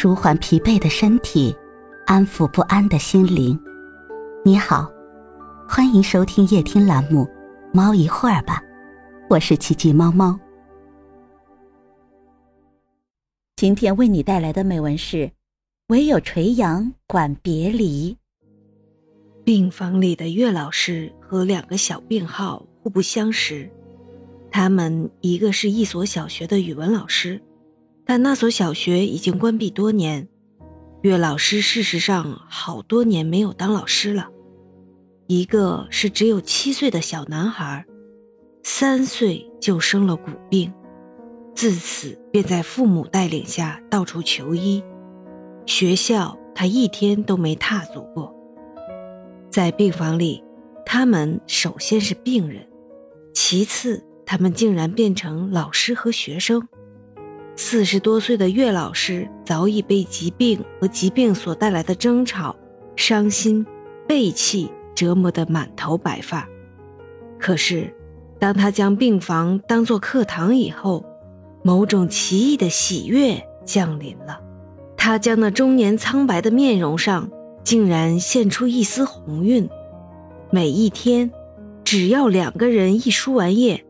[0.00, 1.52] 舒缓疲惫的身体，
[2.06, 3.58] 安抚不安的心灵。
[4.44, 4.88] 你好，
[5.68, 7.24] 欢迎收听夜听栏目
[7.74, 8.62] 《猫一会儿吧》，
[9.28, 10.38] 我是奇迹猫猫。
[13.56, 15.32] 今天为你带来的美文是：
[15.88, 18.16] 唯有垂杨管别离。
[19.44, 23.68] 病房里的岳老师和两个小病号互不相识，
[24.48, 27.42] 他们一个是一所小学的语文老师。
[28.08, 30.26] 但那所小学已经关闭多年，
[31.02, 34.30] 岳老师事实上好多年没有当老师了。
[35.26, 37.84] 一个是只有七岁的小男孩，
[38.62, 40.72] 三岁就生了骨病，
[41.54, 44.82] 自此便在父母带领下到处求医。
[45.66, 48.34] 学校他一天都没踏足过。
[49.50, 50.42] 在病房里，
[50.86, 52.66] 他们首先是病人，
[53.34, 56.66] 其次他们竟然变成老师和学生。
[57.60, 62.54] 四十多岁的岳老师早已被疾病和疾病所带来的争吵、
[62.94, 63.66] 伤心、
[64.06, 66.48] 背弃折磨得满头白发。
[67.36, 67.92] 可是，
[68.38, 71.04] 当他将病房当作课堂以后，
[71.64, 74.40] 某种奇异的喜悦降临了。
[74.96, 77.28] 他将那中年苍白的面容上
[77.64, 79.68] 竟然现出一丝红晕。
[80.52, 81.32] 每一天，
[81.82, 83.84] 只要两个人一输完液，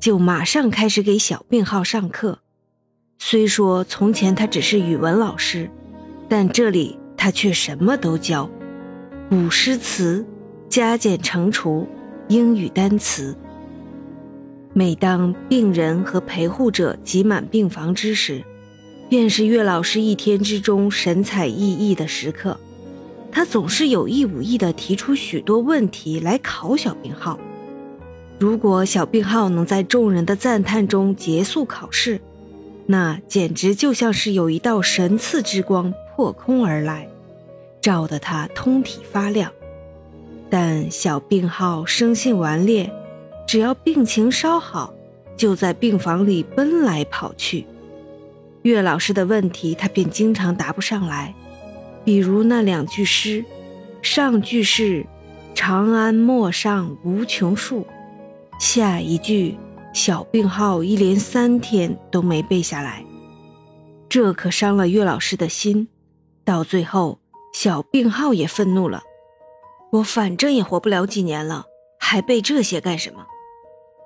[0.00, 2.40] 就马上开始给小病号上课。
[3.24, 5.70] 虽说从前他只是语文老师，
[6.28, 8.50] 但这里他却什么都教：
[9.30, 10.26] 古诗词、
[10.68, 11.86] 加减乘除、
[12.26, 13.36] 英语单词。
[14.72, 18.42] 每当病人和陪护者挤满病房之时，
[19.08, 22.58] 便是岳老师一天之中神采奕奕的时刻。
[23.30, 27.38] 他总是有意无意地提出许多问题来考小病号。
[28.40, 32.20] 如果小病号能在众人的赞叹中结束考试，
[32.86, 37.08] 那简直就像是有一道神赐之光破空而来，
[37.80, 39.52] 照得他通体发亮。
[40.50, 42.92] 但小病号生性顽劣，
[43.46, 44.92] 只要病情稍好，
[45.36, 47.64] 就在病房里奔来跑去。
[48.62, 51.34] 岳老师的问题，他便经常答不上来。
[52.04, 53.44] 比如那两句诗，
[54.02, 55.06] 上句是
[55.54, 57.86] “长安陌上无穷树”，
[58.60, 59.56] 下一句。
[59.92, 63.04] 小病号一连三天都没背下来，
[64.08, 65.88] 这可伤了岳老师的心。
[66.44, 67.20] 到最后，
[67.52, 69.02] 小病号也愤怒了
[69.92, 71.66] ：“我反正也活不了几年了，
[72.00, 73.26] 还背这些干什么？”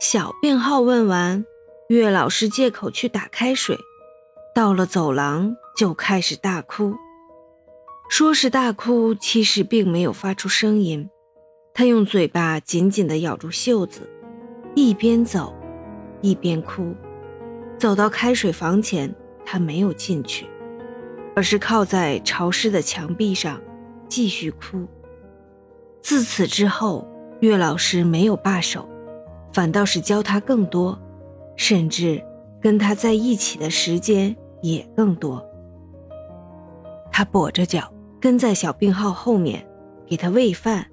[0.01, 1.47] 小病号问完，
[1.89, 3.79] 岳老师借口去打开水，
[4.55, 6.95] 到了走廊就开始大哭。
[8.09, 11.09] 说是大哭，其实并没有发出声音。
[11.73, 14.09] 他用嘴巴紧紧地咬住袖子，
[14.75, 15.55] 一边走。
[16.21, 16.95] 一边哭，
[17.79, 20.47] 走到开水房前，他没有进去，
[21.35, 23.61] 而是靠在潮湿的墙壁上，
[24.09, 24.87] 继续哭。
[26.01, 27.07] 自此之后，
[27.41, 28.89] 岳老师没有罢手，
[29.53, 30.99] 反倒是教他更多，
[31.57, 32.23] 甚至
[32.61, 35.45] 跟他在一起的时间也更多。
[37.13, 39.67] 他跛着脚跟在小病号后面，
[40.07, 40.87] 给他喂饭，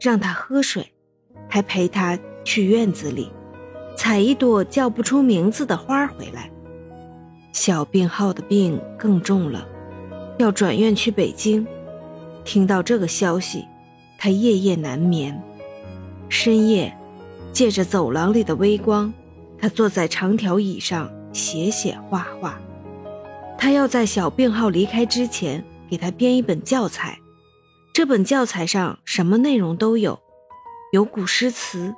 [0.00, 0.92] 让他喝水，
[1.48, 3.32] 还陪他去院子里。
[3.96, 6.50] 采一朵叫不出名字的花回来。
[7.52, 9.66] 小病号的病更重了，
[10.38, 11.66] 要转院去北京。
[12.44, 13.66] 听到这个消息，
[14.18, 15.40] 他夜夜难眠。
[16.28, 16.96] 深夜，
[17.52, 19.12] 借着走廊里的微光，
[19.58, 22.58] 他坐在长条椅上写写画画。
[23.58, 27.18] 他要在小病号离开之前给他编一本教材。
[27.94, 30.18] 这本教材上什么内容都有，
[30.92, 31.94] 有古诗词，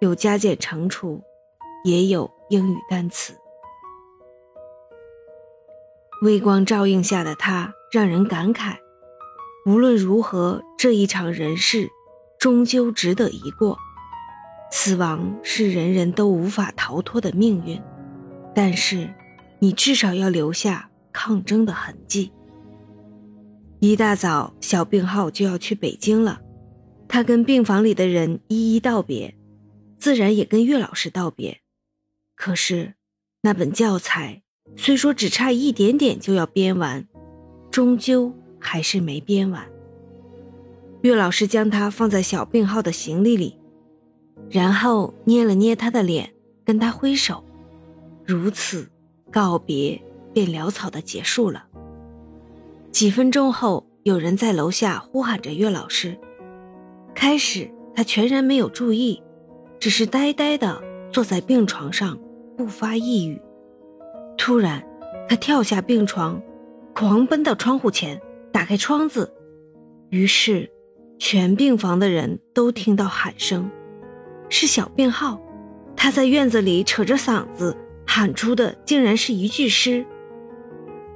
[0.00, 1.22] 有加减乘除。
[1.84, 3.34] 也有英语单词。
[6.22, 8.76] 微光照映下的他，让人感慨：
[9.66, 11.88] 无论如何，这一场人世，
[12.38, 13.78] 终究值得一过。
[14.70, 17.80] 死亡是人人都无法逃脱的命运，
[18.54, 19.08] 但是，
[19.60, 22.32] 你至少要留下抗争的痕迹。
[23.78, 26.40] 一大早，小病号就要去北京了，
[27.06, 29.38] 他跟病房里的人一一道别，
[29.98, 31.60] 自然也跟岳老师道别。
[32.38, 32.94] 可是，
[33.42, 34.42] 那本教材
[34.76, 37.04] 虽说只差一点点就要编完，
[37.68, 39.68] 终究还是没编完。
[41.02, 43.58] 岳老师将它放在小病号的行李里，
[44.48, 46.32] 然后捏了捏他的脸，
[46.64, 47.44] 跟他挥手，
[48.24, 48.88] 如此
[49.32, 50.00] 告别
[50.32, 51.66] 便潦草的结束了。
[52.92, 56.16] 几分钟后，有人在楼下呼喊着岳老师。
[57.16, 59.20] 开始他全然没有注意，
[59.80, 60.80] 只是呆呆的
[61.12, 62.16] 坐在病床上。
[62.58, 63.40] 不发一语。
[64.36, 64.84] 突然，
[65.28, 66.42] 他跳下病床，
[66.92, 68.20] 狂奔到窗户前，
[68.52, 69.32] 打开窗子。
[70.10, 70.68] 于是，
[71.20, 73.70] 全病房的人都听到喊声，
[74.48, 75.40] 是小病号。
[75.94, 80.04] 他在院子里扯着嗓子喊出的，竟然是一句诗：“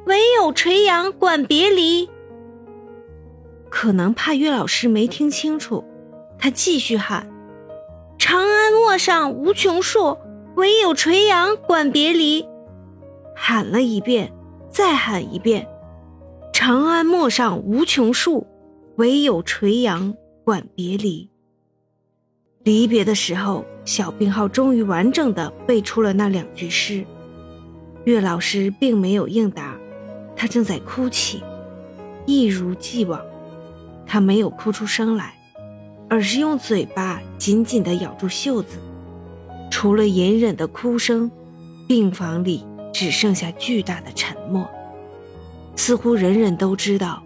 [0.07, 2.09] 唯有垂杨管别离。”
[3.69, 5.85] 可能怕岳老师没听清楚，
[6.39, 7.29] 他继续喊
[8.17, 10.19] ：“长安陌上无穷树，
[10.57, 12.47] 唯有垂杨管别离。”
[13.35, 14.33] 喊了一遍，
[14.71, 15.67] 再喊一遍
[16.53, 18.47] ：“长安陌上无穷树。”
[18.97, 20.15] 唯有垂杨
[20.45, 21.31] 管别离。
[22.63, 27.03] 离别的时候，小病号终于完整的背出了那两句诗。
[28.05, 29.79] 岳老师并没有应答，
[30.37, 31.43] 他正在哭泣，
[32.27, 33.19] 一如既往。
[34.07, 35.39] 他没有哭出声来，
[36.11, 38.77] 而是用嘴巴紧紧的咬住袖子。
[39.73, 41.31] 除了隐忍的哭声，
[41.89, 44.69] 病房里只剩下巨大的沉默，
[45.77, 47.23] 似乎人人都知道。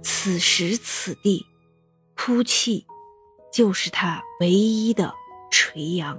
[0.00, 1.44] 此时此地，
[2.16, 2.86] 哭泣
[3.52, 5.12] 就是他唯一的
[5.50, 6.18] 垂杨。